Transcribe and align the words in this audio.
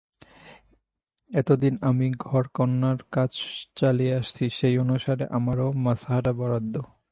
এতদিন 1.31 1.73
আমি 1.81 2.07
ঘরকন্নার 2.25 2.99
কাজ 3.11 3.31
চালিয়ে 3.75 4.13
আসছি 4.15 4.43
সেই 4.57 4.75
অনুসারে 4.83 5.25
আমারও 5.37 5.67
মাসহারা 5.85 6.31
বরাদ্দ। 6.39 6.75